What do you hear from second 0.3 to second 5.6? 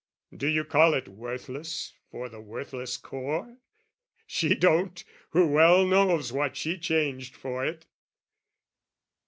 Do you call it worthless for the worthless core? (She don't, who